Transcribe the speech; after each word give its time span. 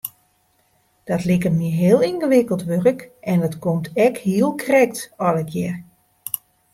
Dat 1.09 1.21
liket 1.29 1.53
my 1.57 1.69
heel 1.81 1.99
yngewikkeld 2.09 2.63
wurk 2.69 3.01
en 3.29 3.39
dat 3.43 3.55
komt 3.65 3.87
ek 4.05 4.15
hiel 4.25 4.51
krekt 4.63 5.01
allegear. 5.25 5.75